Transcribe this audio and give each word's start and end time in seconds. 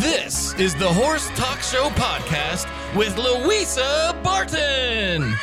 This 0.00 0.52
is 0.58 0.74
the 0.74 0.92
Horse 0.92 1.30
Talk 1.36 1.60
Show 1.62 1.88
podcast 1.90 2.66
with 2.94 3.16
Louisa 3.16 4.14
Barton. 4.22 5.34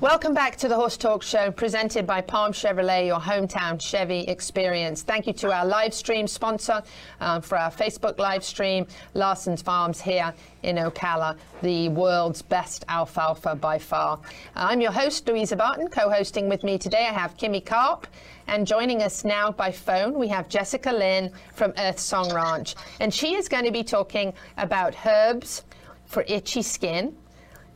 Welcome 0.00 0.34
back 0.34 0.56
to 0.56 0.68
the 0.68 0.74
Horse 0.74 0.98
Talk 0.98 1.22
Show, 1.22 1.50
presented 1.50 2.06
by 2.06 2.20
Palm 2.20 2.52
Chevrolet, 2.52 3.06
your 3.06 3.18
hometown 3.18 3.80
Chevy 3.80 4.20
experience. 4.28 5.02
Thank 5.02 5.26
you 5.26 5.32
to 5.32 5.50
our 5.50 5.64
live 5.64 5.94
stream 5.94 6.26
sponsor 6.26 6.82
uh, 7.18 7.40
for 7.40 7.56
our 7.56 7.70
Facebook 7.70 8.18
live 8.18 8.44
stream, 8.44 8.86
Larson's 9.14 9.62
Farms 9.62 9.98
here 9.98 10.34
in 10.64 10.76
Ocala, 10.76 11.38
the 11.62 11.88
world's 11.88 12.42
best 12.42 12.84
alfalfa 12.90 13.54
by 13.54 13.78
far. 13.78 14.20
I'm 14.54 14.82
your 14.82 14.92
host, 14.92 15.26
Louisa 15.26 15.56
Barton. 15.56 15.88
Co 15.88 16.10
hosting 16.10 16.46
with 16.46 16.62
me 16.62 16.76
today, 16.76 17.06
I 17.08 17.14
have 17.14 17.38
Kimmy 17.38 17.64
Karp. 17.64 18.06
And 18.48 18.66
joining 18.66 19.02
us 19.02 19.24
now 19.24 19.50
by 19.50 19.72
phone, 19.72 20.12
we 20.12 20.28
have 20.28 20.50
Jessica 20.50 20.92
Lynn 20.92 21.32
from 21.54 21.72
Earth 21.78 21.98
Song 21.98 22.34
Ranch. 22.34 22.74
And 23.00 23.14
she 23.14 23.34
is 23.34 23.48
going 23.48 23.64
to 23.64 23.72
be 23.72 23.82
talking 23.82 24.34
about 24.58 24.94
herbs 25.06 25.64
for 26.04 26.22
itchy 26.28 26.60
skin 26.60 27.16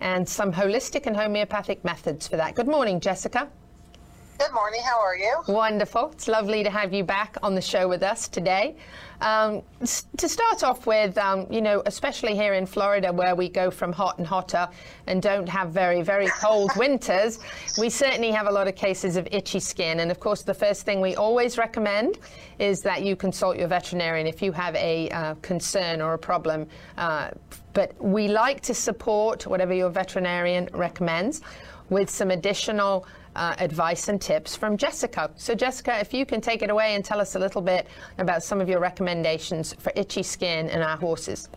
and 0.01 0.29
some 0.29 0.53
holistic 0.53 1.07
and 1.07 1.17
homeopathic 1.17 1.85
methods 1.85 2.27
for 2.27 2.37
that. 2.37 2.55
Good 2.55 2.69
morning, 2.69 3.01
Jessica. 3.01 3.49
Good 4.41 4.55
morning. 4.55 4.81
How 4.83 4.99
are 4.99 5.15
you? 5.15 5.43
Wonderful. 5.49 6.13
It's 6.13 6.27
lovely 6.27 6.65
to 6.65 6.71
have 6.71 6.95
you 6.95 7.05
back 7.05 7.37
on 7.43 7.55
the 7.55 7.61
show 7.61 7.87
with 7.87 8.03
us 8.03 8.27
today. 8.27 8.75
Um, 9.21 9.61
to 10.17 10.31
start 10.31 10.65
off 10.65 10.87
with, 10.87 11.19
um, 11.19 11.47
you 11.51 11.61
know, 11.61 11.83
especially 11.85 12.35
here 12.35 12.55
in 12.55 12.65
Florida 12.65 13.13
where 13.13 13.35
we 13.35 13.51
go 13.51 13.71
from 13.71 13.93
hot 13.93 14.17
and 14.17 14.27
hotter 14.27 14.67
and 15.07 15.21
don't 15.21 15.47
have 15.47 15.73
very, 15.73 16.01
very 16.01 16.29
cold 16.29 16.71
winters, 16.77 17.39
we 17.77 17.91
certainly 17.91 18.31
have 18.31 18.47
a 18.47 18.51
lot 18.51 18.67
of 18.67 18.75
cases 18.75 19.19
of 19.19 19.29
itchy 19.31 19.61
skin. 19.61 20.01
And 20.01 20.11
of 20.11 20.21
course, 20.21 20.41
the 20.41 20.55
first 20.55 20.87
thing 20.87 21.03
we 21.03 21.17
always 21.17 21.59
recommend 21.59 22.17
is 22.59 22.81
that 22.81 23.03
you 23.03 23.17
consult 23.17 23.59
your 23.59 23.69
veterinarian 23.69 24.27
if 24.27 24.41
you 24.41 24.53
have 24.53 24.75
a 24.77 25.11
uh, 25.11 25.35
concern 25.43 26.01
or 26.01 26.15
a 26.15 26.19
problem. 26.19 26.67
Uh, 26.97 27.29
but 27.75 27.93
we 28.03 28.27
like 28.27 28.63
to 28.63 28.73
support 28.73 29.47
whatever 29.47 29.75
your 29.75 29.91
veterinarian 29.91 30.67
recommends 30.73 31.43
with 31.91 32.09
some 32.09 32.31
additional 32.31 33.05
uh, 33.41 33.55
advice 33.59 34.09
and 34.09 34.21
tips 34.21 34.55
from 34.55 34.77
Jessica. 34.77 35.31
So, 35.37 35.55
Jessica, 35.55 35.99
if 35.99 36.13
you 36.13 36.27
can 36.27 36.43
take 36.43 36.61
it 36.61 36.69
away 36.69 36.95
and 36.95 37.03
tell 37.03 37.19
us 37.19 37.37
a 37.37 37.39
little 37.39 37.63
bit 37.63 37.87
about 38.19 38.45
some 38.45 38.61
of 38.61 38.69
your 38.69 38.81
recommendations 38.81 39.73
for 39.79 39.93
itchy 39.97 40.23
skin 40.23 40.69
in 40.69 40.83
our 40.83 40.99
horses. 40.99 41.49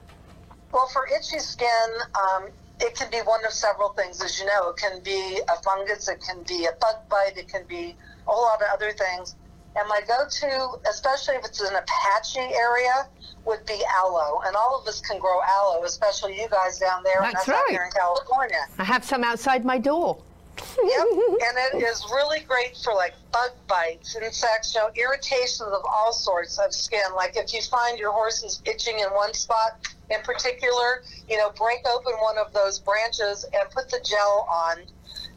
Well, 0.71 0.87
for 0.93 1.05
itchy 1.07 1.39
skin, 1.39 1.67
um, 2.15 2.47
it 2.79 2.95
can 2.95 3.11
be 3.11 3.17
one 3.17 3.45
of 3.45 3.51
several 3.51 3.89
things, 3.89 4.23
as 4.23 4.39
you 4.39 4.45
know. 4.45 4.69
It 4.69 4.77
can 4.77 5.01
be 5.03 5.41
a 5.49 5.61
fungus, 5.61 6.07
it 6.07 6.23
can 6.25 6.41
be 6.47 6.65
a 6.65 6.71
bug 6.79 6.95
bite, 7.09 7.37
it 7.37 7.49
can 7.49 7.65
be 7.67 7.95
a 8.27 8.31
whole 8.31 8.43
lot 8.43 8.61
of 8.61 8.67
other 8.73 8.93
things. 8.93 9.35
And 9.75 9.89
my 9.89 10.01
go-to, 10.07 10.79
especially 10.89 11.35
if 11.35 11.43
it's 11.43 11.59
in 11.59 11.75
a 11.75 11.83
patchy 11.85 12.39
area, 12.39 13.07
would 13.43 13.65
be 13.65 13.81
aloe. 13.99 14.39
And 14.45 14.55
all 14.55 14.79
of 14.79 14.87
us 14.87 15.01
can 15.01 15.19
grow 15.19 15.41
aloe, 15.41 15.83
especially 15.83 16.39
you 16.39 16.47
guys 16.47 16.79
down 16.79 17.03
there. 17.03 17.19
That's 17.19 17.45
right. 17.47 17.65
here 17.69 17.83
in 17.83 17.91
California. 17.91 18.67
I 18.77 18.85
have 18.85 19.03
some 19.03 19.23
outside 19.25 19.65
my 19.65 19.79
door 19.79 20.23
yep, 20.57 21.07
and 21.07 21.57
it 21.73 21.83
is 21.83 22.03
really 22.11 22.41
great 22.41 22.77
for 22.77 22.93
like 22.93 23.13
bug 23.31 23.51
bites, 23.67 24.15
insects, 24.15 24.73
you 24.73 24.81
know, 24.81 24.89
irritations 24.95 25.61
of 25.61 25.81
all 25.91 26.13
sorts 26.13 26.59
of 26.59 26.73
skin. 26.73 27.03
Like 27.15 27.35
if 27.35 27.53
you 27.53 27.61
find 27.61 27.97
your 27.97 28.11
horse 28.11 28.43
is 28.43 28.61
itching 28.65 28.99
in 28.99 29.07
one 29.07 29.33
spot 29.33 29.85
in 30.09 30.21
particular, 30.21 31.03
you 31.29 31.37
know, 31.37 31.51
break 31.51 31.79
open 31.87 32.13
one 32.21 32.37
of 32.37 32.53
those 32.53 32.79
branches 32.79 33.45
and 33.53 33.69
put 33.71 33.89
the 33.89 33.99
gel 34.03 34.47
on, 34.51 34.77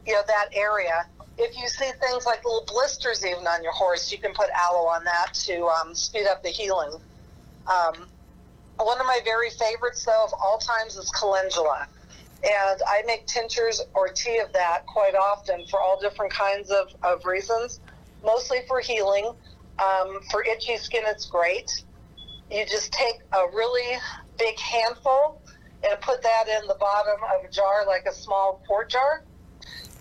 you 0.07 0.13
know, 0.13 0.23
that 0.27 0.49
area. 0.53 1.07
If 1.39 1.57
you 1.57 1.69
see 1.69 1.91
things 2.01 2.25
like 2.25 2.45
little 2.45 2.65
blisters 2.67 3.25
even 3.25 3.47
on 3.47 3.63
your 3.63 3.73
horse, 3.73 4.11
you 4.11 4.19
can 4.19 4.33
put 4.33 4.49
aloe 4.51 4.87
on 4.87 5.05
that 5.05 5.35
to 5.35 5.67
um, 5.67 5.95
speed 5.95 6.27
up 6.27 6.43
the 6.43 6.49
healing. 6.49 6.93
Um, 7.67 8.07
one 8.79 9.01
of 9.01 9.07
my 9.07 9.21
very 9.25 9.51
favorites, 9.51 10.05
though, 10.05 10.25
of 10.25 10.33
all 10.43 10.59
times 10.59 10.97
is 10.97 11.11
calendula. 11.11 11.89
And 12.47 12.81
I 12.89 13.03
make 13.07 13.27
tinctures 13.27 13.83
or 13.95 14.09
tea 14.09 14.39
of 14.39 14.53
that 14.53 14.87
quite 14.87 15.17
often 15.17 15.67
for 15.67 15.81
all 15.81 15.99
different 16.01 16.33
kinds 16.33 16.71
of, 16.71 16.87
of 17.03 17.25
reasons, 17.25 17.81
mostly 18.25 18.59
for 18.69 18.81
healing. 18.81 19.33
Um, 19.79 20.21
for 20.31 20.45
itchy 20.45 20.77
skin, 20.79 21.03
it's 21.07 21.27
great. 21.27 21.71
You 22.51 22.65
just 22.65 22.93
take 22.93 23.17
a 23.33 23.47
really 23.53 23.99
big 24.39 24.59
handful 24.61 25.43
and 25.83 26.01
put 26.01 26.23
that 26.23 26.45
in 26.49 26.69
the 26.69 26.77
bottom 26.79 27.17
of 27.37 27.49
a 27.49 27.53
jar, 27.53 27.85
like 27.87 28.07
a 28.09 28.13
small 28.13 28.63
quart 28.67 28.91
jar. 28.91 29.25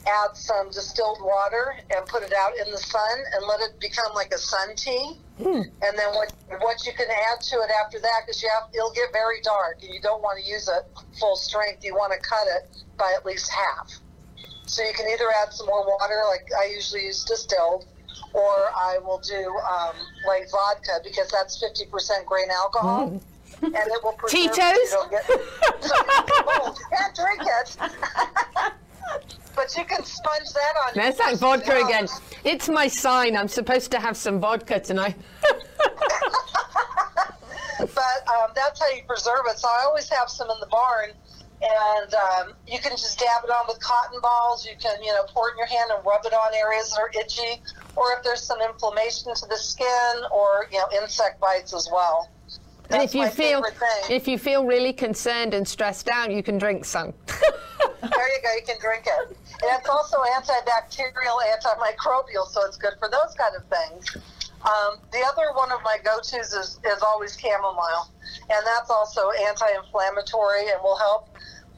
Add 0.08 0.36
some 0.36 0.70
distilled 0.70 1.20
water 1.22 1.76
and 1.90 2.06
put 2.06 2.22
it 2.24 2.34
out 2.34 2.54
in 2.58 2.72
the 2.72 2.78
sun 2.78 3.18
and 3.34 3.46
let 3.48 3.60
it 3.62 3.80
become 3.80 4.14
like 4.14 4.32
a 4.32 4.38
sun 4.38 4.76
tea. 4.76 5.18
Mm. 5.40 5.64
And 5.82 5.98
then 5.98 6.14
what 6.14 6.34
what 6.62 6.86
you 6.86 6.94
can 6.94 7.08
add 7.10 7.42
to 7.42 7.56
it 7.58 7.70
after 7.84 8.00
that, 8.00 8.22
because 8.26 8.42
you 8.42 8.50
have 8.54 8.70
it'll 8.74 8.94
get 8.94 9.12
very 9.12 9.42
dark, 9.42 9.80
and 9.82 9.94
you 9.94 10.00
don't 10.00 10.22
want 10.22 10.42
to 10.42 10.50
use 10.50 10.70
it 10.70 10.86
full 11.20 11.36
strength. 11.36 11.84
You 11.84 11.94
want 11.94 12.14
to 12.14 12.20
cut 12.20 12.48
it 12.48 12.70
by 12.98 13.14
at 13.18 13.26
least 13.26 13.52
half. 13.52 13.92
So 14.68 14.84
you 14.84 14.94
can 14.94 15.08
either 15.10 15.26
add 15.44 15.54
some 15.54 15.68
more 15.68 15.86
water, 15.86 16.24
like 16.30 16.48
I 16.60 16.72
usually 16.74 17.06
use 17.06 17.24
distilled, 17.26 17.86
or 18.34 18.72
I 18.76 19.00
will 19.04 19.20
do 19.20 19.50
um, 19.72 19.96
like 20.28 20.50
vodka 20.52 21.00
because 21.04 21.30
that's 21.30 21.60
fifty 21.60 21.86
percent 21.86 22.26
grain 22.26 22.50
alcohol. 22.52 23.10
Mm. 23.10 23.22
And 23.62 23.76
it 23.76 24.04
will 24.04 24.18
Tito's. 24.28 24.60
You, 24.60 25.08
get, 25.10 25.26
so 25.26 25.36
you 26.66 26.74
can't 26.92 27.16
drink 27.16 27.42
it. 27.42 27.78
but 29.56 29.76
you 29.78 29.86
can 29.86 30.04
sponge 30.04 30.52
that 30.54 30.74
on. 30.86 30.92
That's 30.96 31.20
like 31.20 31.38
vodka 31.38 31.86
again. 31.86 32.08
It's 32.44 32.70
my 32.70 32.88
sign. 32.88 33.36
I'm 33.36 33.48
supposed 33.48 33.92
to 33.92 34.00
have 34.00 34.18
some 34.18 34.40
vodka 34.40 34.80
tonight. 34.80 35.16
but 37.80 38.28
um, 38.28 38.52
that's 38.56 38.80
how 38.80 38.90
you 38.90 39.04
preserve 39.08 39.46
it. 39.48 39.58
So 39.60 39.68
I 39.68 39.86
always 39.86 40.10
have 40.10 40.30
some 40.30 40.50
in 40.50 40.58
the 40.60 40.68
barn, 40.68 41.12
and 41.62 42.14
um, 42.14 42.54
you 42.68 42.80
can 42.80 42.92
just 42.92 43.20
dab 43.20 43.44
it 43.44 43.50
on 43.50 43.66
with 43.68 43.80
cotton 43.80 44.20
balls. 44.22 44.66
You 44.66 44.74
can, 44.80 45.02
you 45.04 45.14
know, 45.14 45.24
pour 45.28 45.50
it 45.50 45.54
in 45.54 45.58
your 45.58 45.68
hand 45.68 45.92
and 45.96 46.06
rub 46.06 46.26
it 46.26 46.34
on 46.34 46.54
areas 46.54 46.92
that 46.92 47.00
are 47.00 47.12
itchy, 47.20 47.62
or 47.96 48.14
if 48.18 48.24
there's 48.24 48.42
some 48.42 48.62
inflammation 48.62 49.34
to 49.34 49.46
the 49.48 49.58
skin, 49.58 50.24
or 50.32 50.68
you 50.72 50.78
know, 50.78 50.88
insect 51.02 51.40
bites 51.40 51.74
as 51.74 51.90
well. 51.92 52.30
That's 52.88 53.02
and 53.02 53.04
if 53.04 53.16
you 53.16 53.28
feel 53.30 53.64
if 54.10 54.28
you 54.28 54.38
feel 54.38 54.66
really 54.66 54.94
concerned 54.94 55.54
and 55.54 55.68
stressed 55.68 56.08
out, 56.08 56.32
you 56.32 56.44
can 56.44 56.58
drink 56.58 56.86
some. 56.86 57.14
there 57.28 58.30
you 58.36 58.42
go. 58.42 58.54
You 58.56 58.62
can 58.66 58.80
drink 58.80 59.06
it. 59.08 59.38
And 59.66 59.80
it's 59.80 59.90
also 59.90 60.18
antibacterial, 60.38 61.42
antimicrobial, 61.58 62.46
so 62.48 62.66
it's 62.66 62.78
good 62.78 62.94
for 63.00 63.10
those 63.10 63.34
kind 63.36 63.56
of 63.56 63.66
things. 63.66 64.18
Um, 64.62 65.00
the 65.12 65.24
other 65.26 65.54
one 65.54 65.72
of 65.72 65.80
my 65.84 65.98
go-tos 66.04 66.54
is, 66.54 66.80
is 66.86 67.02
always 67.02 67.38
chamomile, 67.40 68.10
and 68.50 68.62
that's 68.66 68.90
also 68.90 69.32
anti-inflammatory 69.48 70.70
and 70.70 70.82
will 70.84 70.98
help 70.98 71.30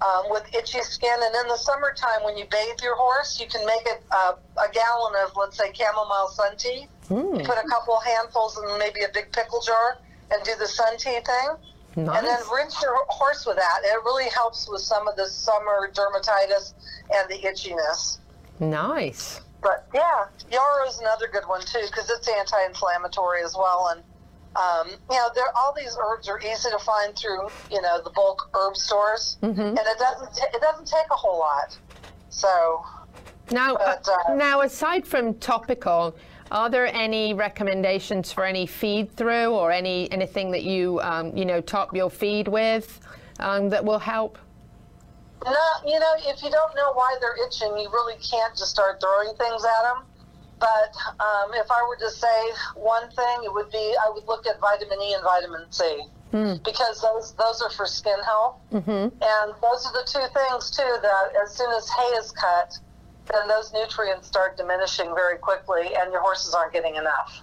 um, 0.02 0.26
with 0.30 0.44
itchy 0.54 0.82
skin. 0.82 1.16
And 1.16 1.36
in 1.36 1.48
the 1.48 1.58
summertime, 1.58 2.24
when 2.24 2.38
you 2.38 2.46
bathe 2.52 2.80
your 2.84 2.96
horse, 2.96 3.40
you 3.40 3.48
can 3.48 3.66
make 3.66 3.86
it 3.86 4.04
uh, 4.12 4.34
a 4.58 4.72
gallon 4.72 5.14
of, 5.24 5.32
let's 5.36 5.58
say, 5.58 5.72
chamomile 5.74 6.30
sun 6.34 6.58
tea. 6.58 6.88
Mm. 7.10 7.46
Put 7.46 7.58
a 7.58 7.68
couple 7.68 8.00
handfuls 8.00 8.58
in 8.58 8.78
maybe 8.80 9.04
a 9.04 9.10
big 9.14 9.32
pickle 9.32 9.62
jar 9.62 9.98
and 10.32 10.44
do 10.44 10.52
the 10.60 10.68
sun 10.68 10.98
tea 10.98 11.20
thing. 11.26 11.50
Nice. 11.98 12.18
And 12.20 12.28
then 12.28 12.38
rinse 12.54 12.80
your 12.80 12.96
horse 13.10 13.48
with 13.48 13.56
that. 13.56 13.80
It 13.84 13.98
really 14.06 14.30
helps 14.30 14.70
with 14.70 14.82
some 14.82 15.08
of 15.08 15.16
the 15.16 15.26
summer 15.26 15.90
dermatitis 15.92 16.74
and 17.12 17.28
the 17.28 17.40
itchiness. 17.40 18.20
Nice. 18.60 19.42
But 19.64 19.88
yeah, 19.96 20.26
yarrow 20.52 20.88
is 20.88 21.00
another 21.00 21.28
good 21.28 21.48
one 21.48 21.62
too 21.62 21.82
because 21.90 22.10
it's 22.12 22.28
anti-inflammatory 22.28 23.44
as 23.44 23.56
well. 23.58 23.90
And 23.92 24.04
um, 24.56 24.96
you 25.10 25.18
know, 25.18 25.30
there 25.34 25.46
all 25.56 25.74
these 25.76 25.98
herbs 26.00 26.30
are 26.30 26.40
easy 26.40 26.70
to 26.70 26.80
find 26.80 27.16
through 27.16 27.50
you 27.72 27.82
know 27.82 28.00
the 28.04 28.12
bulk 28.12 28.48
herb 28.54 28.78
stores, 28.78 29.38
mm-hmm. 29.42 29.60
and 29.60 29.80
it 29.80 29.98
doesn't 29.98 30.36
t- 30.36 30.46
it 30.54 30.62
doesn't 30.62 30.88
take 30.88 31.08
a 31.10 31.16
whole 31.16 31.40
lot. 31.40 31.76
So 32.30 32.86
now, 33.50 33.76
but, 33.76 34.08
uh, 34.08 34.36
now 34.36 34.62
aside 34.62 35.08
from 35.08 35.34
topical, 35.36 36.16
are 36.52 36.70
there 36.70 36.88
any 36.88 37.34
recommendations 37.34 38.32
for 38.32 38.46
any 38.46 38.66
feed 38.66 39.12
through 39.16 39.54
or 39.54 39.72
any 39.72 40.12
anything 40.12 40.52
that 40.52 40.64
you 40.64 41.00
um, 41.02 41.36
you 41.36 41.46
know 41.46 41.62
top 41.62 41.96
your 41.96 42.10
feed 42.10 42.48
with 42.48 43.00
um, 43.40 43.70
that 43.70 43.84
will 43.84 44.00
help? 44.00 44.38
No, 45.46 45.52
you 45.86 46.00
know, 46.00 46.14
if 46.18 46.42
you 46.42 46.50
don't 46.50 46.76
know 46.76 46.94
why 46.94 47.16
they're 47.22 47.38
itching, 47.46 47.78
you 47.78 47.90
really 47.90 48.16
can't 48.16 48.56
just 48.58 48.72
start 48.72 49.00
throwing 49.00 49.36
things 49.38 49.64
at 49.64 49.84
them. 49.84 50.04
But 50.60 50.96
um, 51.22 51.54
if 51.54 51.70
I 51.70 51.86
were 51.88 51.98
to 51.98 52.10
say 52.10 52.52
one 52.76 53.10
thing, 53.12 53.44
it 53.44 53.54
would 53.54 53.70
be 53.72 53.96
I 54.04 54.10
would 54.10 54.26
look 54.26 54.48
at 54.48 54.60
vitamin 54.60 55.00
E 55.02 55.14
and 55.14 55.24
vitamin 55.24 55.66
C 55.70 56.08
mm. 56.34 56.64
because 56.64 57.02
those 57.02 57.34
those 57.34 57.62
are 57.62 57.70
for 57.70 57.86
skin 57.86 58.18
health, 58.24 58.56
mm-hmm. 58.72 58.90
and 58.90 59.54
those 59.62 59.86
are 59.86 59.94
the 59.94 60.04
two 60.06 60.26
things 60.34 60.72
too 60.72 60.98
that 61.02 61.30
as 61.44 61.56
soon 61.56 61.72
as 61.72 61.90
hay 61.90 62.18
is 62.18 62.32
cut, 62.32 62.78
then 63.32 63.48
those 63.48 63.72
nutrients 63.74 64.28
start 64.28 64.58
diminishing 64.58 65.14
very 65.16 65.38
quickly, 65.38 65.96
and 65.96 66.12
your 66.12 66.22
horses 66.22 66.54
aren't 66.54 66.74
getting 66.74 66.96
enough. 66.96 67.42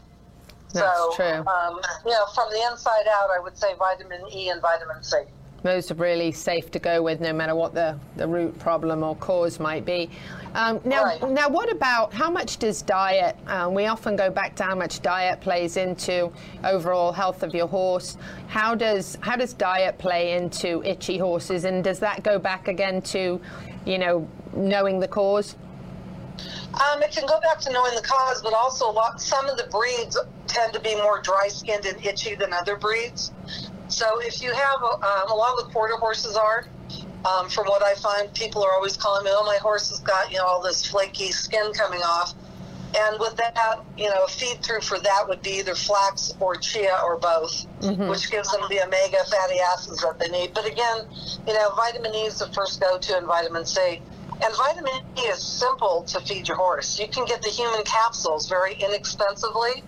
That's 0.72 0.86
so, 0.98 1.12
true. 1.14 1.46
Um, 1.46 1.80
you 2.04 2.10
know, 2.12 2.24
from 2.34 2.50
the 2.50 2.66
inside 2.70 3.06
out, 3.08 3.30
I 3.30 3.38
would 3.40 3.56
say 3.56 3.74
vitamin 3.78 4.22
E 4.32 4.48
and 4.48 4.60
vitamin 4.60 5.02
C. 5.02 5.18
those 5.62 5.90
are 5.90 5.94
really 5.94 6.30
safe 6.30 6.70
to 6.72 6.78
go 6.78 7.00
with 7.00 7.20
no 7.22 7.32
matter 7.32 7.54
what 7.54 7.72
the, 7.72 7.98
the 8.16 8.26
root 8.28 8.58
problem 8.58 9.02
or 9.02 9.16
cause 9.16 9.58
might 9.58 9.84
be. 9.86 10.10
Um, 10.54 10.78
now, 10.84 11.04
Right. 11.04 11.30
now, 11.30 11.48
what 11.48 11.72
about 11.72 12.12
how 12.12 12.28
much 12.28 12.58
does 12.58 12.82
diet? 12.82 13.36
Um, 13.46 13.72
we 13.72 13.86
often 13.86 14.14
go 14.14 14.28
back 14.30 14.54
to 14.56 14.62
how 14.64 14.74
much 14.74 15.00
diet 15.00 15.40
plays 15.40 15.76
into 15.76 16.30
overall 16.64 17.12
health 17.12 17.42
of 17.42 17.54
your 17.54 17.66
horse. 17.66 18.18
How 18.48 18.74
does 18.74 19.16
how 19.20 19.36
does 19.36 19.52
diet 19.54 19.96
play 19.98 20.32
into 20.36 20.82
itchy 20.84 21.18
horses, 21.18 21.64
and 21.64 21.82
does 21.82 21.98
that 22.00 22.22
go 22.22 22.38
back 22.38 22.68
again 22.68 23.00
to, 23.02 23.40
you 23.86 23.98
know, 23.98 24.28
knowing 24.54 25.00
the 25.00 25.08
cause? 25.08 25.56
Um, 26.80 27.02
it 27.02 27.12
can 27.12 27.26
go 27.26 27.38
back 27.40 27.60
to 27.60 27.72
knowing 27.72 27.94
the 27.94 28.02
cause, 28.02 28.42
but 28.42 28.52
also 28.52 28.90
a 28.90 28.92
lot, 28.92 29.20
some 29.20 29.48
of 29.48 29.56
the 29.56 29.64
breeds 29.70 30.18
tend 30.46 30.72
to 30.72 30.80
be 30.80 30.94
more 30.96 31.20
dry 31.20 31.48
skinned 31.48 31.84
and 31.86 32.04
itchy 32.04 32.34
than 32.34 32.52
other 32.52 32.76
breeds. 32.76 33.32
So 33.88 34.20
if 34.22 34.42
you 34.42 34.52
have 34.52 34.82
um, 34.82 35.30
a 35.30 35.34
lot 35.34 35.52
of 35.58 35.66
the 35.66 35.72
quarter 35.72 35.96
horses 35.96 36.36
are, 36.36 36.66
um, 37.24 37.48
from 37.48 37.66
what 37.66 37.82
I 37.82 37.94
find, 37.94 38.32
people 38.34 38.62
are 38.64 38.72
always 38.72 38.96
calling 38.96 39.24
me, 39.24 39.30
"Oh, 39.32 39.44
my 39.44 39.56
horse 39.56 39.88
has 39.90 40.00
got 40.00 40.30
you 40.30 40.38
know 40.38 40.46
all 40.46 40.62
this 40.62 40.84
flaky 40.84 41.32
skin 41.32 41.72
coming 41.72 42.00
off," 42.02 42.34
and 42.96 43.18
with 43.20 43.36
that, 43.36 43.80
you 43.96 44.08
know, 44.08 44.24
a 44.24 44.28
feed 44.28 44.62
through 44.62 44.80
for 44.80 44.98
that 44.98 45.24
would 45.28 45.42
be 45.42 45.58
either 45.58 45.74
flax 45.74 46.32
or 46.40 46.56
chia 46.56 46.98
or 47.04 47.18
both, 47.18 47.66
which 48.08 48.30
gives 48.30 48.50
them 48.50 48.60
the 48.68 48.82
omega 48.82 49.18
fatty 49.30 49.58
acids 49.72 50.00
that 50.02 50.18
they 50.18 50.28
need. 50.28 50.52
But 50.54 50.66
again, 50.66 51.06
you 51.46 51.54
know, 51.54 51.70
vitamin 51.76 52.14
E 52.14 52.24
is 52.26 52.38
the 52.38 52.46
first 52.48 52.80
go-to, 52.80 53.16
and 53.16 53.26
vitamin 53.26 53.64
C. 53.64 54.02
And 54.44 54.54
vitamin 54.56 55.00
E 55.16 55.22
is 55.22 55.42
simple 55.42 56.02
to 56.08 56.20
feed 56.20 56.46
your 56.48 56.58
horse. 56.58 56.98
You 57.00 57.08
can 57.08 57.24
get 57.24 57.40
the 57.40 57.48
human 57.48 57.82
capsules 57.84 58.46
very 58.46 58.74
inexpensively, 58.74 59.82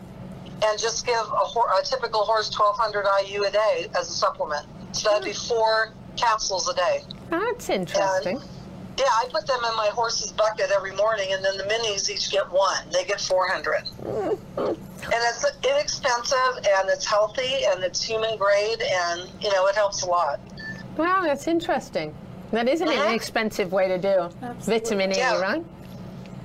and 0.64 0.78
just 0.78 1.04
give 1.04 1.14
a, 1.14 1.58
a 1.58 1.82
typical 1.84 2.20
horse 2.20 2.50
1,200 2.58 3.04
IU 3.26 3.44
a 3.44 3.50
day 3.50 3.86
as 3.98 4.08
a 4.08 4.12
supplement. 4.12 4.66
So 4.92 5.10
that'd 5.10 5.24
be 5.24 5.34
four 5.34 5.92
capsules 6.16 6.68
a 6.68 6.74
day. 6.74 7.02
That's 7.28 7.68
interesting. 7.68 8.40
Yeah, 8.98 9.04
I 9.04 9.28
put 9.30 9.46
them 9.46 9.60
in 9.70 9.76
my 9.76 9.90
horse's 9.92 10.32
bucket 10.32 10.70
every 10.74 10.92
morning, 10.92 11.28
and 11.32 11.44
then 11.44 11.58
the 11.58 11.64
minis 11.64 12.08
each 12.08 12.30
get 12.30 12.50
one. 12.50 12.88
They 12.90 13.04
get 13.04 13.20
400. 13.20 13.84
Mm-hmm. 13.84 14.58
and 14.58 14.78
it's 15.12 15.44
inexpensive, 15.68 16.56
and 16.56 16.88
it's 16.88 17.04
healthy, 17.04 17.66
and 17.66 17.84
it's 17.84 18.02
human 18.02 18.38
grade, 18.38 18.80
and, 18.80 19.28
you 19.42 19.52
know, 19.52 19.66
it 19.66 19.74
helps 19.74 20.02
a 20.02 20.06
lot. 20.06 20.40
Wow, 20.96 21.24
that's 21.24 21.46
interesting. 21.46 22.14
That 22.52 22.68
is 22.68 22.80
an 22.80 22.88
inexpensive 22.90 23.72
way 23.72 23.88
to 23.88 23.98
do 23.98 24.30
vitamin 24.60 25.12
E, 25.12 25.16
Yeah. 25.16 25.40
right? 25.40 25.64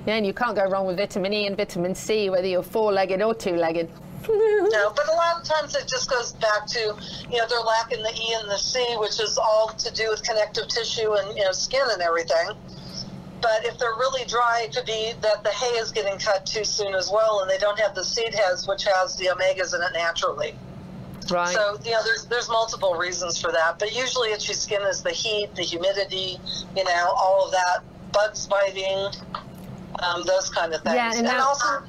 Yeah, 0.06 0.14
and 0.14 0.26
you 0.26 0.32
can't 0.34 0.56
go 0.56 0.64
wrong 0.64 0.86
with 0.86 0.96
vitamin 0.96 1.32
E 1.32 1.46
and 1.46 1.56
vitamin 1.56 1.94
C, 1.94 2.28
whether 2.28 2.46
you're 2.46 2.62
four-legged 2.62 3.22
or 3.22 3.34
two-legged. 3.34 3.88
No, 4.28 4.92
but 4.94 5.08
a 5.08 5.12
lot 5.12 5.40
of 5.40 5.44
times 5.44 5.74
it 5.74 5.88
just 5.88 6.08
goes 6.10 6.32
back 6.32 6.66
to, 6.68 6.96
you 7.30 7.38
know, 7.38 7.46
they're 7.48 7.60
lacking 7.60 8.02
the 8.02 8.12
E 8.12 8.36
and 8.40 8.48
the 8.50 8.58
C, 8.58 8.84
which 8.98 9.20
is 9.20 9.38
all 9.38 9.68
to 9.68 9.92
do 9.94 10.10
with 10.10 10.22
connective 10.22 10.68
tissue 10.68 11.12
and, 11.14 11.36
you 11.36 11.44
know, 11.44 11.52
skin 11.52 11.82
and 11.90 12.02
everything. 12.02 12.50
But 13.40 13.64
if 13.64 13.78
they're 13.78 13.96
really 13.96 14.24
dry, 14.26 14.62
it 14.64 14.74
could 14.74 14.86
be 14.86 15.12
that 15.20 15.42
the 15.42 15.50
hay 15.50 15.76
is 15.78 15.90
getting 15.90 16.18
cut 16.18 16.46
too 16.46 16.64
soon 16.64 16.94
as 16.94 17.10
well, 17.12 17.40
and 17.40 17.50
they 17.50 17.58
don't 17.58 17.78
have 17.80 17.94
the 17.94 18.04
seed 18.04 18.32
heads, 18.34 18.68
which 18.68 18.84
has 18.84 19.16
the 19.16 19.26
omegas 19.26 19.74
in 19.74 19.82
it 19.82 19.92
naturally. 19.92 20.54
Right. 21.30 21.54
So, 21.54 21.78
you 21.84 21.92
know, 21.92 22.02
there's 22.04 22.26
there's 22.26 22.48
multiple 22.48 22.94
reasons 22.94 23.40
for 23.40 23.52
that, 23.52 23.78
but 23.78 23.94
usually 23.94 24.32
itchy 24.32 24.54
skin 24.54 24.82
is 24.82 25.02
the 25.02 25.10
heat, 25.10 25.54
the 25.54 25.62
humidity, 25.62 26.38
you 26.76 26.84
know, 26.84 27.14
all 27.16 27.46
of 27.46 27.52
that, 27.52 27.78
bugs 28.12 28.46
biting, 28.46 29.08
um, 30.02 30.22
those 30.26 30.50
kind 30.50 30.74
of 30.74 30.82
things. 30.82 30.96
Yeah, 30.96 31.12
and 31.14 31.24
now- 31.24 31.48
also, 31.48 31.82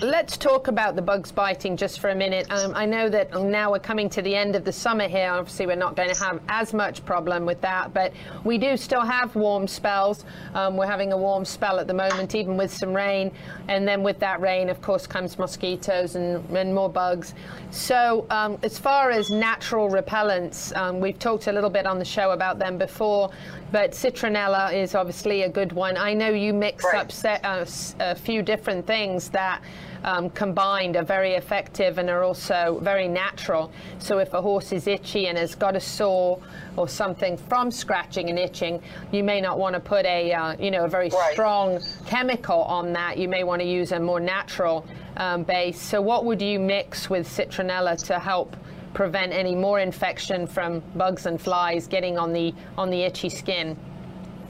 Let's 0.00 0.36
talk 0.36 0.66
about 0.68 0.96
the 0.96 1.02
bugs 1.02 1.30
biting 1.30 1.76
just 1.76 2.00
for 2.00 2.10
a 2.10 2.14
minute. 2.14 2.50
Um, 2.50 2.72
I 2.74 2.84
know 2.84 3.08
that 3.08 3.32
now 3.40 3.70
we're 3.70 3.78
coming 3.78 4.08
to 4.10 4.22
the 4.22 4.34
end 4.34 4.56
of 4.56 4.64
the 4.64 4.72
summer 4.72 5.06
here. 5.06 5.30
Obviously, 5.30 5.66
we're 5.66 5.76
not 5.76 5.94
going 5.94 6.12
to 6.12 6.20
have 6.24 6.40
as 6.48 6.74
much 6.74 7.04
problem 7.04 7.44
with 7.46 7.60
that, 7.60 7.94
but 7.94 8.12
we 8.42 8.58
do 8.58 8.76
still 8.76 9.02
have 9.02 9.34
warm 9.36 9.68
spells. 9.68 10.24
Um, 10.54 10.76
we're 10.76 10.86
having 10.86 11.12
a 11.12 11.16
warm 11.16 11.44
spell 11.44 11.78
at 11.78 11.86
the 11.86 11.94
moment, 11.94 12.34
even 12.34 12.56
with 12.56 12.72
some 12.74 12.92
rain. 12.94 13.30
And 13.68 13.86
then 13.86 14.02
with 14.02 14.18
that 14.18 14.40
rain, 14.40 14.68
of 14.68 14.82
course, 14.82 15.06
comes 15.06 15.38
mosquitoes 15.38 16.16
and, 16.16 16.44
and 16.56 16.74
more 16.74 16.88
bugs. 16.88 17.34
So, 17.70 18.26
um, 18.30 18.58
as 18.64 18.78
far 18.78 19.10
as 19.12 19.30
natural 19.30 19.88
repellents, 19.90 20.76
um, 20.76 20.98
we've 20.98 21.18
talked 21.18 21.46
a 21.46 21.52
little 21.52 21.70
bit 21.70 21.86
on 21.86 21.98
the 22.00 22.04
show 22.04 22.32
about 22.32 22.58
them 22.58 22.78
before, 22.78 23.30
but 23.70 23.92
citronella 23.92 24.72
is 24.74 24.94
obviously 24.96 25.42
a 25.42 25.48
good 25.48 25.72
one. 25.72 25.96
I 25.96 26.14
know 26.14 26.30
you 26.30 26.52
mix 26.52 26.84
Right. 26.84 26.96
up 26.96 27.12
set, 27.12 27.44
uh, 27.44 27.58
s- 27.60 27.94
a 28.00 28.14
few 28.14 28.42
different 28.42 28.86
things 28.86 29.28
that 29.30 29.60
um, 30.04 30.30
combined 30.30 30.96
are 30.96 31.02
very 31.02 31.34
effective 31.34 31.98
and 31.98 32.08
are 32.08 32.22
also 32.22 32.78
very 32.82 33.08
natural. 33.08 33.72
So 33.98 34.18
if 34.18 34.32
a 34.32 34.40
horse 34.40 34.72
is 34.72 34.86
itchy 34.86 35.26
and 35.26 35.36
has 35.36 35.54
got 35.54 35.74
a 35.76 35.80
sore 35.80 36.40
or 36.76 36.88
something 36.88 37.36
from 37.36 37.70
scratching 37.70 38.30
and 38.30 38.38
itching, 38.38 38.80
you 39.12 39.24
may 39.24 39.40
not 39.40 39.58
want 39.58 39.74
to 39.74 39.80
put 39.80 40.06
a 40.06 40.32
uh, 40.32 40.56
you 40.58 40.70
know 40.70 40.84
a 40.84 40.88
very 40.88 41.08
Right. 41.08 41.32
strong 41.32 41.80
chemical 42.06 42.62
on 42.62 42.92
that. 42.92 43.18
You 43.18 43.28
may 43.28 43.42
want 43.44 43.60
to 43.62 43.68
use 43.68 43.92
a 43.92 43.98
more 43.98 44.20
natural 44.20 44.86
um, 45.16 45.42
base. 45.42 45.80
So 45.80 46.00
what 46.00 46.24
would 46.24 46.40
you 46.40 46.58
mix 46.60 47.10
with 47.10 47.26
citronella 47.28 47.96
to 48.06 48.18
help? 48.18 48.56
prevent 48.94 49.32
any 49.34 49.54
more 49.54 49.80
infection 49.80 50.46
from 50.46 50.80
bugs 50.96 51.26
and 51.26 51.38
flies 51.40 51.86
getting 51.86 52.18
on 52.18 52.32
the 52.32 52.54
on 52.78 52.88
the 52.88 53.02
itchy 53.02 53.28
skin 53.28 53.76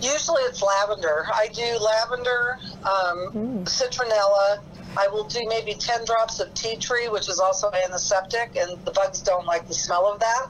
Usually 0.00 0.40
it's 0.42 0.62
lavender. 0.62 1.26
I 1.34 1.48
do 1.48 1.76
lavender, 1.80 2.58
um, 2.84 3.64
citronella. 3.64 4.60
I 4.98 5.06
will 5.08 5.24
do 5.24 5.46
maybe 5.48 5.74
10 5.74 6.04
drops 6.06 6.40
of 6.40 6.52
tea 6.54 6.76
tree, 6.76 7.08
which 7.08 7.28
is 7.28 7.38
also 7.38 7.70
antiseptic, 7.84 8.56
and 8.56 8.84
the 8.84 8.90
bugs 8.90 9.20
don't 9.20 9.46
like 9.46 9.68
the 9.68 9.74
smell 9.74 10.10
of 10.12 10.18
that. 10.18 10.48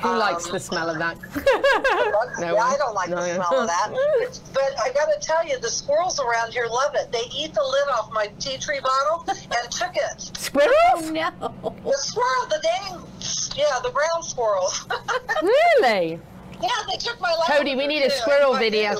who 0.00 0.08
likes 0.16 0.46
Um, 0.46 0.52
the 0.52 0.60
smell 0.60 0.88
of 0.88 0.98
that 0.98 1.16
bugs, 1.20 2.38
No 2.40 2.54
yeah, 2.54 2.62
I 2.62 2.76
don't 2.78 2.94
like 2.94 3.10
No, 3.10 3.20
the 3.20 3.28
yeah. 3.28 3.34
smell 3.46 3.60
of 3.60 3.66
that. 3.68 3.90
It's, 4.22 4.38
but 4.54 4.72
I 4.82 4.90
got 4.92 5.06
to 5.12 5.18
tell 5.20 5.46
you, 5.46 5.58
the 5.60 5.68
squirrels 5.68 6.18
around 6.18 6.52
here 6.52 6.66
love 6.66 6.94
it. 6.94 7.12
They 7.12 7.24
eat 7.36 7.52
the 7.52 7.62
lid 7.62 7.88
off 7.92 8.10
my 8.12 8.28
tea 8.38 8.56
tree 8.58 8.80
bottle 8.80 9.24
and 9.28 9.70
took 9.70 9.94
it. 9.94 10.20
squirrels 10.38 11.10
No. 11.10 11.30
The 11.84 11.98
squirrel, 11.98 12.46
the 12.48 12.60
dang, 12.62 13.02
yeah, 13.54 13.78
the 13.82 13.90
ground 13.90 14.24
squirrels. 14.24 14.86
really 15.42 16.18
yeah, 16.62 16.68
they 16.90 16.96
took 16.96 17.20
my 17.20 17.30
lavender. 17.34 17.58
Cody, 17.58 17.76
we 17.76 17.86
need 17.86 18.02
a 18.02 18.10
squirrel 18.10 18.54
video. 18.56 18.94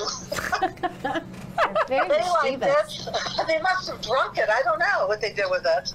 Very 1.87 2.07
They 2.07 2.21
like 2.21 2.53
it. 2.61 3.09
They 3.47 3.61
must 3.61 3.89
have 3.89 4.01
drunk 4.01 4.37
it. 4.37 4.49
I 4.49 4.61
don't 4.63 4.79
know 4.79 5.07
what 5.07 5.21
they 5.21 5.33
did 5.33 5.45
with 5.49 5.65
it. 5.65 5.93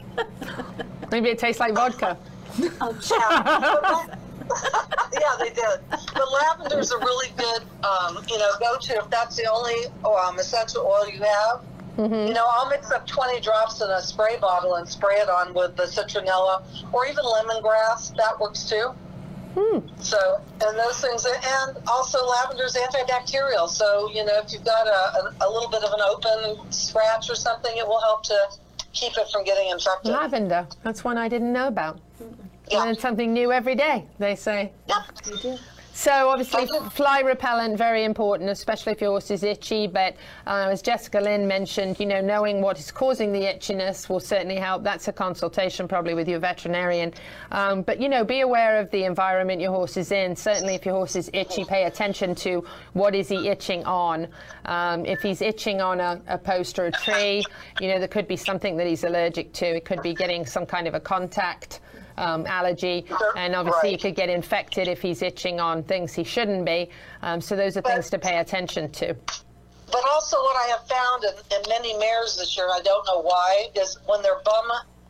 maybe 1.10 1.30
it 1.30 1.38
tastes 1.38 1.60
like 1.60 1.74
vodka 1.74 2.16
Oh, 2.80 2.96
Yeah, 3.10 4.16
yeah, 5.12 5.36
they 5.38 5.50
did. 5.50 5.80
But 5.88 6.24
lavender's 6.32 6.90
a 6.90 6.98
really 6.98 7.32
good, 7.36 7.62
um, 7.84 8.18
you 8.28 8.38
know, 8.38 8.50
go-to 8.58 8.98
if 8.98 9.10
that's 9.10 9.36
the 9.36 9.48
only 9.50 9.86
um, 10.04 10.38
essential 10.38 10.82
oil 10.82 11.08
you 11.08 11.22
have. 11.22 11.62
You 12.28 12.32
know, 12.32 12.46
I'll 12.48 12.68
mix 12.68 12.90
up 12.90 13.06
20 13.06 13.40
drops 13.40 13.80
in 13.82 13.90
a 13.90 14.00
spray 14.00 14.38
bottle 14.40 14.76
and 14.76 14.88
spray 14.88 15.16
it 15.16 15.28
on 15.28 15.52
with 15.52 15.76
the 15.76 15.82
citronella 15.82 16.62
or 16.92 17.06
even 17.06 17.24
lemongrass. 17.24 18.16
That 18.16 18.40
works 18.40 18.64
too. 18.64 18.92
Hmm. 19.54 19.78
So, 20.00 20.40
and 20.62 20.78
those 20.78 21.00
things, 21.00 21.26
and 21.26 21.76
also 21.88 22.18
lavender's 22.24 22.76
antibacterial. 22.76 23.68
So, 23.68 24.08
you 24.10 24.24
know, 24.24 24.38
if 24.44 24.52
you've 24.52 24.64
got 24.64 24.86
a, 24.86 24.90
a, 24.90 25.48
a 25.48 25.48
little 25.50 25.68
bit 25.68 25.82
of 25.82 25.92
an 25.92 26.00
open 26.00 26.70
scratch 26.72 27.28
or 27.28 27.34
something, 27.34 27.72
it 27.76 27.86
will 27.86 28.00
help 28.00 28.22
to 28.24 28.38
keep 28.92 29.16
it 29.18 29.28
from 29.32 29.44
getting 29.44 29.70
infected. 29.70 30.10
lavender 30.12 30.66
that's 30.82 31.04
one 31.04 31.16
i 31.16 31.28
didn't 31.28 31.52
know 31.52 31.68
about 31.68 32.00
Yeah. 32.68 32.78
learn 32.82 32.96
something 32.96 33.32
new 33.32 33.52
every 33.52 33.76
day 33.76 34.04
they 34.18 34.34
say 34.34 34.72
Yep. 34.88 35.60
So 36.00 36.30
obviously, 36.30 36.66
fly 36.92 37.20
repellent 37.20 37.76
very 37.76 38.04
important, 38.04 38.48
especially 38.48 38.92
if 38.92 39.02
your 39.02 39.10
horse 39.10 39.30
is 39.30 39.42
itchy. 39.42 39.86
But 39.86 40.16
uh, 40.46 40.70
as 40.70 40.80
Jessica 40.80 41.20
Lynn 41.20 41.46
mentioned, 41.46 42.00
you 42.00 42.06
know, 42.06 42.22
knowing 42.22 42.62
what 42.62 42.78
is 42.78 42.90
causing 42.90 43.32
the 43.32 43.40
itchiness 43.40 44.08
will 44.08 44.18
certainly 44.18 44.56
help. 44.56 44.82
That's 44.82 45.08
a 45.08 45.12
consultation 45.12 45.86
probably 45.86 46.14
with 46.14 46.26
your 46.26 46.38
veterinarian. 46.38 47.12
Um, 47.52 47.82
but 47.82 48.00
you 48.00 48.08
know, 48.08 48.24
be 48.24 48.40
aware 48.40 48.80
of 48.80 48.90
the 48.92 49.04
environment 49.04 49.60
your 49.60 49.72
horse 49.72 49.98
is 49.98 50.10
in. 50.10 50.34
Certainly, 50.34 50.76
if 50.76 50.86
your 50.86 50.94
horse 50.94 51.16
is 51.16 51.28
itchy, 51.34 51.66
pay 51.66 51.84
attention 51.84 52.34
to 52.36 52.64
what 52.94 53.14
is 53.14 53.28
he 53.28 53.48
itching 53.48 53.84
on. 53.84 54.26
Um, 54.64 55.04
if 55.04 55.20
he's 55.20 55.42
itching 55.42 55.82
on 55.82 56.00
a, 56.00 56.18
a 56.28 56.38
post 56.38 56.78
or 56.78 56.86
a 56.86 56.92
tree, 56.92 57.44
you 57.78 57.88
know, 57.88 57.98
there 57.98 58.08
could 58.08 58.26
be 58.26 58.38
something 58.38 58.78
that 58.78 58.86
he's 58.86 59.04
allergic 59.04 59.52
to. 59.52 59.66
It 59.66 59.84
could 59.84 60.00
be 60.00 60.14
getting 60.14 60.46
some 60.46 60.64
kind 60.64 60.88
of 60.88 60.94
a 60.94 61.00
contact 61.00 61.80
um, 62.20 62.46
allergy, 62.46 63.06
and 63.36 63.54
obviously 63.54 63.90
he 63.90 63.96
could 63.96 64.14
get 64.14 64.28
infected 64.28 64.86
if 64.86 65.00
he's 65.00 65.22
itching 65.22 65.58
on 65.58 65.82
things 65.82 66.12
he 66.12 66.24
shouldn't 66.24 66.64
be. 66.64 66.90
Um, 67.22 67.40
so 67.40 67.56
those 67.56 67.76
are 67.76 67.82
things 67.82 68.10
to 68.10 68.18
pay 68.18 68.38
attention 68.38 68.90
to. 68.92 69.16
But 69.90 70.04
also, 70.12 70.36
what 70.36 70.56
I 70.56 70.68
have 70.68 70.86
found 70.86 71.24
in, 71.24 71.56
in 71.56 71.62
many 71.68 71.98
mares 71.98 72.36
this 72.36 72.56
year, 72.56 72.68
I 72.68 72.80
don't 72.82 73.04
know 73.06 73.20
why, 73.20 73.68
is 73.74 73.98
when 74.06 74.22
they're 74.22 74.40
bum 74.44 74.64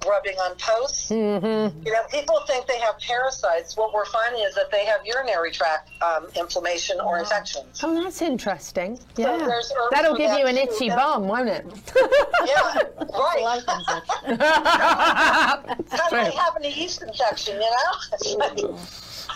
rubbing 0.07 0.37
on 0.39 0.55
posts, 0.57 1.11
Mm-hmm. 1.11 1.87
you 1.87 1.93
know, 1.93 2.03
people 2.11 2.41
think 2.47 2.67
they 2.67 2.79
have 2.79 2.99
parasites. 3.01 3.77
What 3.77 3.93
we're 3.93 4.05
finding 4.07 4.43
is 4.43 4.55
that 4.55 4.71
they 4.71 4.85
have 4.87 5.05
urinary 5.05 5.51
tract 5.51 5.91
um, 6.03 6.27
inflammation 6.37 7.01
or 7.01 7.19
infections. 7.19 7.81
Oh, 7.83 8.03
that's 8.03 8.23
interesting. 8.23 8.99
Yeah, 9.17 9.39
herbs 9.41 9.73
that'll 9.91 10.17
give 10.17 10.31
that 10.31 10.41
you 10.41 10.47
an 10.47 10.55
too, 10.57 10.63
itchy 10.63 10.89
bum, 10.89 11.27
won't 11.29 11.49
it? 11.49 11.67
Yeah, 12.47 12.83
right. 13.13 13.63
How 15.91 16.09
do 16.11 16.17
they 16.17 16.31
have 16.33 16.57
an 16.57 16.65
yeast 16.65 17.03
infection, 17.03 17.61
you 17.61 17.71
know? 18.69 18.79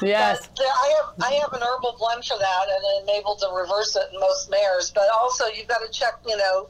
Yes. 0.03 0.49
But 0.57 0.67
I 0.67 0.95
have 1.01 1.25
I 1.25 1.33
have 1.35 1.53
an 1.53 1.63
herbal 1.63 1.95
blend 2.01 2.25
for 2.25 2.37
that, 2.37 2.65
and 2.69 2.85
I'm 3.09 3.09
able 3.17 3.37
to 3.37 3.47
reverse 3.57 3.95
it 3.95 4.03
in 4.13 4.19
most 4.19 4.51
mares. 4.51 4.91
But 4.91 5.05
also, 5.15 5.45
you've 5.47 5.69
got 5.69 5.79
to 5.87 5.89
check, 5.93 6.15
you 6.27 6.37
know, 6.37 6.69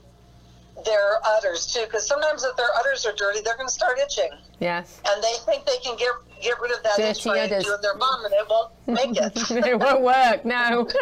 their 0.84 1.18
udders 1.26 1.66
too, 1.66 1.84
because 1.84 2.06
sometimes 2.06 2.42
if 2.44 2.56
their 2.56 2.72
udders 2.78 3.06
are 3.06 3.14
dirty, 3.16 3.40
they're 3.44 3.56
going 3.56 3.68
to 3.68 3.72
start 3.72 3.98
itching, 3.98 4.30
Yes. 4.64 5.00
and 5.06 5.22
they 5.22 5.34
think 5.44 5.66
they 5.66 5.76
can 5.84 5.96
get 5.96 6.08
get 6.44 6.60
rid 6.60 6.72
of 6.72 6.82
that 6.82 6.96
Dirty 6.96 7.10
itch 7.10 7.24
by 7.24 7.48
doing 7.48 7.78
their 7.82 7.96
bum, 7.96 8.24
and 8.24 8.34
it 8.34 8.46
won't 8.48 8.70
make 8.86 9.16
it. 9.16 9.50
it 9.66 9.78
won't 9.78 10.02
work, 10.02 10.44
no. 10.44 10.86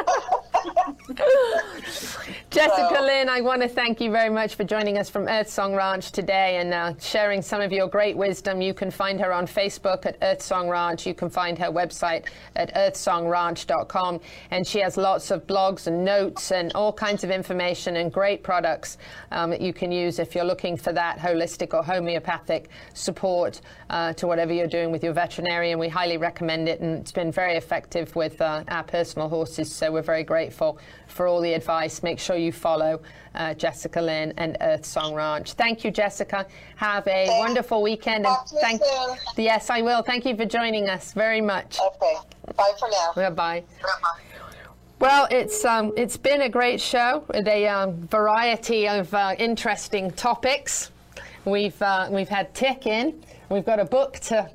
Jessica 2.51 2.95
So- 2.97 3.03
Lynn, 3.03 3.29
I 3.29 3.41
want 3.41 3.63
to 3.63 3.69
thank 3.69 4.01
you 4.01 4.11
very 4.13 4.31
much 4.31 4.55
for 4.55 4.63
joining 4.65 4.99
us 4.99 5.11
from 5.11 5.27
Earth 5.27 5.49
Song 5.49 5.75
Ranch 5.75 6.13
today 6.13 6.59
and 6.59 6.73
uh, 6.73 6.95
sharing 7.01 7.43
some 7.43 7.61
of 7.61 7.73
your 7.73 7.89
great 7.89 8.17
wisdom. 8.17 8.61
You 8.61 8.73
can 8.75 8.91
find 8.91 9.21
her 9.21 9.33
on 9.33 9.47
Facebook 9.47 10.07
at 10.07 10.17
Earth 10.23 10.43
Song 10.43 10.69
Ranch. 10.69 11.07
You 11.07 11.15
can 11.15 11.29
find 11.31 11.59
her 11.59 11.73
website 11.73 12.27
at 12.55 12.73
earthsongranch.com. 12.75 14.21
And 14.51 14.67
she 14.67 14.79
has 14.81 14.97
lots 14.97 15.31
of 15.31 15.47
blogs 15.47 15.87
and 15.87 16.05
notes 16.05 16.53
and 16.53 16.73
all 16.75 16.93
kinds 16.93 17.25
of 17.25 17.31
information 17.31 17.97
and 17.97 18.13
great 18.13 18.43
products 18.43 18.99
um, 19.33 19.51
that 19.51 19.61
you 19.61 19.73
can 19.73 19.91
use 19.91 20.19
if 20.19 20.35
you're 20.35 20.45
looking 20.45 20.77
for 20.77 20.93
that 20.93 21.19
holistic 21.19 21.75
or 21.75 21.83
homeopathic 21.83 22.69
support 22.95 23.52
uh, 23.91 24.13
to 24.15 24.27
whatever 24.27 24.53
you're 24.53 24.67
doing 24.67 24.91
with 24.91 25.03
your 25.05 25.13
veterinarian. 25.13 25.79
We 25.79 25.89
highly 25.89 26.17
recommend 26.17 26.69
it, 26.69 26.81
and 26.81 26.99
it's 27.01 27.13
been 27.13 27.33
very 27.33 27.57
effective 27.57 28.15
with 28.17 28.41
uh, 28.41 28.65
our 28.69 28.83
personal 28.83 29.29
horses. 29.29 29.73
So 29.73 29.93
we're 29.93 30.03
very 30.03 30.25
grateful 30.25 30.79
for 31.09 31.27
all 31.27 31.41
the 31.41 31.53
advice. 31.55 32.03
Make 32.03 32.19
sure 32.19 32.37
you 32.37 32.53
follow 32.53 33.01
uh, 33.35 33.55
Jessica 33.55 34.01
Lynn 34.01 34.33
and 34.37 34.57
Earth 34.61 34.85
Song 34.85 35.15
Ranch. 35.15 35.53
Thank 35.53 35.85
you, 35.85 35.91
Jessica. 35.91 36.47
Have 36.77 37.07
a 37.07 37.27
Thanks. 37.27 37.39
wonderful 37.39 37.83
weekend. 37.83 38.25
You 38.25 38.37
thank 38.61 38.83
soon. 38.83 39.17
Yes, 39.37 39.71
I 39.71 39.83
will. 39.83 40.03
Thank 40.03 40.25
you 40.25 40.37
for 40.37 40.45
joining 40.45 40.89
us 40.89 41.13
very 41.13 41.41
much. 41.41 41.79
Okay, 41.79 42.17
bye 42.57 42.73
for 42.79 42.89
now. 42.91 43.13
Bye 43.15 43.31
bye. 43.31 43.65
Well, 45.03 45.27
it's 45.33 45.65
um, 45.65 45.93
it's 45.97 46.17
been 46.17 46.43
a 46.43 46.49
great 46.49 46.81
show 46.81 47.25
with 47.35 47.49
a 47.49 47.67
um, 47.67 48.07
variety 48.07 48.87
of 48.89 49.13
uh, 49.13 49.35
interesting 49.37 50.13
topics. 50.13 50.93
We've 51.45 51.81
uh, 51.83 52.09
we've 52.11 52.29
had 52.29 52.55
Tick 52.55 52.87
in. 52.87 53.23
We've 53.49 53.65
got 53.65 53.81
a 53.81 53.85
book 53.85 54.19
to 54.21 54.49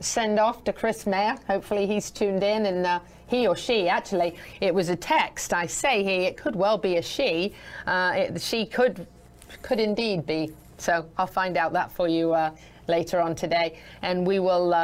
send 0.00 0.38
off 0.38 0.64
to 0.64 0.72
Chris 0.72 1.06
Mayer. 1.06 1.36
Hopefully, 1.46 1.86
he's 1.86 2.10
tuned 2.10 2.42
in 2.42 2.66
and. 2.66 2.86
Uh, 2.86 3.00
he 3.26 3.46
or 3.46 3.56
she, 3.56 3.88
actually, 3.88 4.36
it 4.60 4.72
was 4.72 4.90
a 4.90 4.96
text. 4.96 5.54
I 5.54 5.66
say 5.66 6.04
he, 6.04 6.26
it 6.26 6.36
could 6.36 6.54
well 6.54 6.76
be 6.76 6.98
a 6.98 7.02
she. 7.02 7.54
Uh, 7.86 8.12
it, 8.14 8.40
she 8.40 8.66
could, 8.66 9.06
could 9.62 9.80
indeed 9.80 10.26
be. 10.26 10.52
So 10.76 11.06
I'll 11.16 11.26
find 11.26 11.56
out 11.56 11.72
that 11.72 11.90
for 11.90 12.06
you 12.06 12.34
uh, 12.34 12.50
later 12.86 13.20
on 13.20 13.34
today, 13.34 13.78
and 14.02 14.26
we 14.26 14.38
will. 14.38 14.74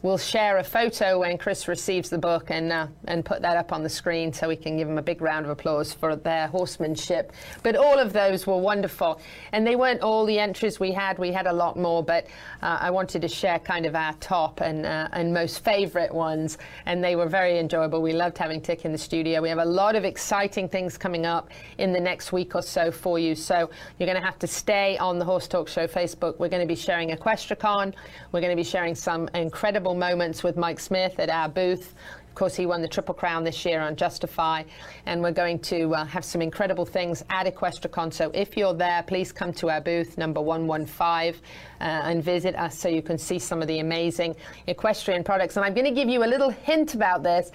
We'll 0.00 0.16
share 0.16 0.58
a 0.58 0.62
photo 0.62 1.18
when 1.18 1.38
Chris 1.38 1.66
receives 1.66 2.08
the 2.08 2.18
book 2.18 2.52
and 2.52 2.70
uh, 2.70 2.86
and 3.06 3.24
put 3.24 3.42
that 3.42 3.56
up 3.56 3.72
on 3.72 3.82
the 3.82 3.88
screen 3.88 4.32
so 4.32 4.46
we 4.46 4.54
can 4.54 4.76
give 4.76 4.88
him 4.88 4.96
a 4.96 5.02
big 5.02 5.20
round 5.20 5.44
of 5.44 5.50
applause 5.50 5.92
for 5.92 6.14
their 6.14 6.46
horsemanship. 6.46 7.32
But 7.64 7.74
all 7.74 7.98
of 7.98 8.12
those 8.12 8.46
were 8.46 8.58
wonderful, 8.58 9.20
and 9.50 9.66
they 9.66 9.74
weren't 9.74 10.00
all 10.00 10.24
the 10.24 10.38
entries 10.38 10.78
we 10.78 10.92
had. 10.92 11.18
We 11.18 11.32
had 11.32 11.48
a 11.48 11.52
lot 11.52 11.76
more, 11.76 12.04
but 12.04 12.28
uh, 12.62 12.78
I 12.80 12.92
wanted 12.92 13.22
to 13.22 13.28
share 13.28 13.58
kind 13.58 13.86
of 13.86 13.96
our 13.96 14.12
top 14.20 14.60
and 14.60 14.86
uh, 14.86 15.08
and 15.10 15.34
most 15.34 15.64
favourite 15.64 16.14
ones, 16.14 16.58
and 16.86 17.02
they 17.02 17.16
were 17.16 17.26
very 17.26 17.58
enjoyable. 17.58 18.00
We 18.00 18.12
loved 18.12 18.38
having 18.38 18.60
Tick 18.60 18.84
in 18.84 18.92
the 18.92 18.98
studio. 18.98 19.42
We 19.42 19.48
have 19.48 19.58
a 19.58 19.64
lot 19.64 19.96
of 19.96 20.04
exciting 20.04 20.68
things 20.68 20.96
coming 20.96 21.26
up 21.26 21.50
in 21.78 21.92
the 21.92 22.00
next 22.00 22.30
week 22.30 22.54
or 22.54 22.62
so 22.62 22.92
for 22.92 23.18
you. 23.18 23.34
So 23.34 23.68
you're 23.98 24.06
going 24.06 24.20
to 24.20 24.24
have 24.24 24.38
to 24.38 24.46
stay 24.46 24.96
on 24.98 25.18
the 25.18 25.24
Horse 25.24 25.48
Talk 25.48 25.66
Show 25.66 25.88
Facebook. 25.88 26.38
We're 26.38 26.48
going 26.48 26.62
to 26.62 26.68
be 26.68 26.76
sharing 26.76 27.10
Equestricon. 27.10 27.94
We're 28.30 28.40
going 28.40 28.56
to 28.56 28.62
be 28.62 28.62
sharing 28.62 28.94
some 28.94 29.28
incredible 29.34 29.87
moments 29.94 30.42
with 30.42 30.56
Mike 30.56 30.80
Smith 30.80 31.18
at 31.18 31.30
our 31.30 31.48
booth. 31.48 31.94
Of 32.28 32.34
course, 32.34 32.54
he 32.54 32.66
won 32.66 32.82
the 32.82 32.88
Triple 32.88 33.14
Crown 33.14 33.42
this 33.42 33.64
year 33.64 33.80
on 33.80 33.96
Justify, 33.96 34.62
and 35.06 35.20
we're 35.20 35.32
going 35.32 35.58
to 35.60 35.94
uh, 35.94 36.04
have 36.04 36.24
some 36.24 36.40
incredible 36.40 36.84
things 36.84 37.24
at 37.30 37.46
Equestricon. 37.46 38.12
So 38.12 38.30
if 38.32 38.56
you're 38.56 38.74
there, 38.74 39.02
please 39.02 39.32
come 39.32 39.52
to 39.54 39.70
our 39.70 39.80
booth, 39.80 40.16
number 40.16 40.40
115, 40.40 40.98
uh, 41.02 41.34
and 41.80 42.22
visit 42.22 42.54
us 42.54 42.78
so 42.78 42.88
you 42.88 43.02
can 43.02 43.18
see 43.18 43.38
some 43.38 43.60
of 43.60 43.66
the 43.66 43.80
amazing 43.80 44.36
equestrian 44.68 45.24
products. 45.24 45.56
And 45.56 45.64
I'm 45.64 45.74
going 45.74 45.86
to 45.86 45.90
give 45.90 46.08
you 46.08 46.24
a 46.24 46.26
little 46.26 46.50
hint 46.50 46.94
about 46.94 47.22
this. 47.22 47.50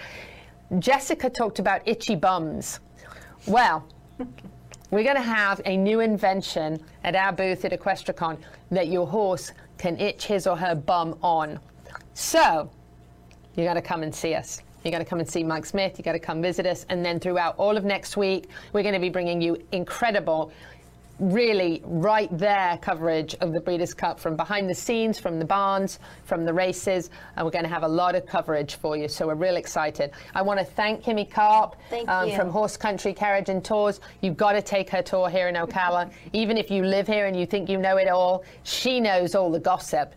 Jessica 0.80 1.30
talked 1.30 1.60
about 1.60 1.88
itchy 1.88 2.16
bums. 2.16 2.80
Well, 3.48 3.88
we're 4.94 5.04
going 5.04 5.16
to 5.16 5.22
have 5.22 5.60
a 5.66 5.76
new 5.76 6.02
invention 6.02 6.84
at 7.04 7.16
our 7.16 7.32
booth 7.32 7.66
at 7.66 7.72
Equestricon 7.72 8.38
that 8.70 8.90
your 8.90 9.08
horse 9.08 9.52
can 9.78 9.98
itch 9.98 10.26
his 10.26 10.46
or 10.46 10.56
her 10.56 10.76
bum 10.76 11.18
on. 11.24 11.60
So, 12.14 12.70
you 13.56 13.64
got 13.64 13.74
to 13.76 13.82
come 13.82 14.04
and 14.04 14.14
see 14.14 14.36
us. 14.36 14.62
You 14.84 14.92
got 14.92 15.00
to 15.00 15.06
come 15.06 15.20
and 15.20 15.30
see 15.30 15.44
Mike 15.44 15.66
Smith. 15.66 15.98
You 15.98 16.04
got 16.04 16.14
to 16.14 16.20
come 16.20 16.42
visit 16.42 16.66
us. 16.66 16.86
And 16.90 17.06
then 17.06 17.20
throughout 17.20 17.56
all 17.58 17.78
of 17.78 17.86
next 17.86 18.18
week, 18.18 18.50
we're 18.74 18.84
going 18.84 18.94
to 18.94 19.00
be 19.00 19.10
bringing 19.10 19.42
you 19.42 19.58
incredible, 19.72 20.52
really 21.20 21.82
right 21.86 22.28
there 22.38 22.78
coverage 22.82 23.34
of 23.36 23.54
the 23.54 23.62
Breeders' 23.62 23.94
Cup 23.94 24.20
from 24.20 24.36
behind 24.36 24.70
the 24.70 24.76
scenes, 24.76 25.20
from 25.20 25.40
the 25.40 25.46
barns, 25.46 26.00
from 26.26 26.44
the 26.44 26.54
races. 26.54 27.10
And 27.38 27.46
we're 27.46 27.52
going 27.52 27.64
to 27.64 27.70
have 27.70 27.84
a 27.84 27.88
lot 27.88 28.14
of 28.14 28.26
coverage 28.26 28.76
for 28.76 28.98
you. 28.98 29.08
So 29.08 29.28
we're 29.28 29.36
real 29.36 29.56
excited. 29.56 30.12
I 30.36 30.42
want 30.42 30.60
to 30.60 30.66
thank 30.66 31.04
Kimmy 31.04 31.30
Karp 31.30 31.78
Thank 31.90 32.10
um, 32.10 32.32
from 32.32 32.50
Horse 32.50 32.76
Country 32.76 33.14
Carriage 33.14 33.48
and 33.48 33.64
Tours. 33.64 34.02
You've 34.22 34.38
got 34.38 34.52
to 34.54 34.62
take 34.62 34.90
her 34.90 35.02
tour 35.02 35.30
here 35.30 35.48
in 35.48 35.56
Ocala. 35.56 36.12
Even 36.34 36.58
if 36.58 36.70
you 36.70 36.84
live 36.84 37.08
here 37.08 37.26
and 37.28 37.40
you 37.40 37.46
think 37.46 37.70
you 37.70 37.78
know 37.78 37.96
it 37.98 38.10
all, 38.10 38.44
she 38.64 39.00
knows 39.00 39.34
all 39.34 39.50
the 39.50 39.60
gossip 39.60 40.14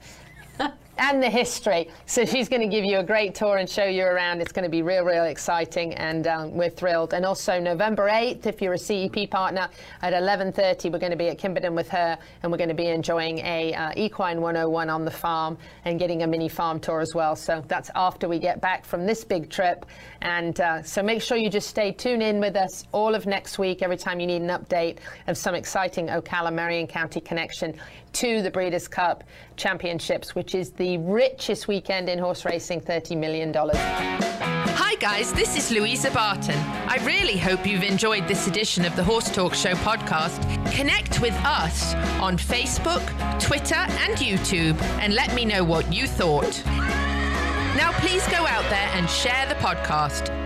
and 0.98 1.22
the 1.22 1.28
history. 1.28 1.90
So 2.06 2.24
she's 2.24 2.48
going 2.48 2.62
to 2.62 2.68
give 2.68 2.84
you 2.84 2.98
a 2.98 3.04
great 3.04 3.34
tour 3.34 3.58
and 3.58 3.68
show 3.68 3.84
you 3.84 4.04
around. 4.04 4.40
It's 4.40 4.52
going 4.52 4.64
to 4.64 4.70
be 4.70 4.82
real, 4.82 5.04
real 5.04 5.24
exciting, 5.24 5.94
and 5.94 6.26
um, 6.26 6.54
we're 6.54 6.70
thrilled. 6.70 7.14
And 7.14 7.24
also 7.24 7.60
November 7.60 8.08
8th, 8.08 8.46
if 8.46 8.62
you're 8.62 8.74
a 8.74 8.78
CEP 8.78 9.30
partner, 9.30 9.68
at 10.02 10.12
11:30, 10.12 10.92
we're 10.92 10.98
going 10.98 11.10
to 11.10 11.16
be 11.16 11.28
at 11.28 11.38
Kimberton 11.38 11.74
with 11.74 11.88
her, 11.90 12.18
and 12.42 12.50
we're 12.50 12.58
going 12.58 12.68
to 12.68 12.74
be 12.74 12.88
enjoying 12.88 13.38
a 13.40 13.74
uh, 13.74 13.92
equine 13.96 14.40
101 14.40 14.88
on 14.88 15.04
the 15.04 15.10
farm 15.10 15.58
and 15.84 15.98
getting 15.98 16.22
a 16.22 16.26
mini 16.26 16.48
farm 16.48 16.80
tour 16.80 17.00
as 17.00 17.14
well. 17.14 17.36
So 17.36 17.62
that's 17.68 17.90
after 17.94 18.28
we 18.28 18.38
get 18.38 18.60
back 18.60 18.84
from 18.84 19.06
this 19.06 19.24
big 19.24 19.50
trip, 19.50 19.86
and 20.22 20.60
uh, 20.60 20.82
so 20.82 21.02
make 21.02 21.22
sure 21.22 21.36
you 21.36 21.50
just 21.50 21.68
stay 21.68 21.92
tuned 21.92 22.22
in 22.22 22.40
with 22.40 22.56
us 22.56 22.84
all 22.92 23.14
of 23.14 23.26
next 23.26 23.58
week. 23.58 23.82
Every 23.82 23.96
time 23.96 24.20
you 24.20 24.26
need 24.26 24.42
an 24.42 24.48
update 24.48 24.98
of 25.26 25.36
some 25.36 25.54
exciting 25.54 26.08
Ocala 26.08 26.52
Marion 26.52 26.86
County 26.86 27.20
connection 27.20 27.74
to 28.16 28.40
the 28.40 28.50
Breeders' 28.50 28.88
Cup 28.88 29.24
Championships, 29.56 30.34
which 30.34 30.54
is 30.54 30.70
the 30.86 30.98
richest 30.98 31.66
weekend 31.66 32.08
in 32.08 32.16
horse 32.16 32.44
racing, 32.44 32.80
$30 32.80 33.16
million. 33.18 33.52
Hi, 33.52 34.94
guys, 35.00 35.32
this 35.32 35.56
is 35.56 35.72
Louisa 35.72 36.12
Barton. 36.12 36.56
I 36.86 37.04
really 37.04 37.36
hope 37.36 37.66
you've 37.66 37.82
enjoyed 37.82 38.28
this 38.28 38.46
edition 38.46 38.84
of 38.84 38.94
the 38.94 39.02
Horse 39.02 39.28
Talk 39.28 39.52
Show 39.52 39.72
podcast. 39.72 40.40
Connect 40.70 41.20
with 41.20 41.34
us 41.44 41.94
on 42.20 42.38
Facebook, 42.38 43.02
Twitter, 43.40 43.74
and 43.74 44.16
YouTube 44.16 44.80
and 45.00 45.12
let 45.12 45.34
me 45.34 45.44
know 45.44 45.64
what 45.64 45.92
you 45.92 46.06
thought. 46.06 46.64
Now, 46.64 47.90
please 47.94 48.24
go 48.28 48.46
out 48.46 48.70
there 48.70 48.88
and 48.94 49.10
share 49.10 49.44
the 49.48 49.56
podcast. 49.56 50.45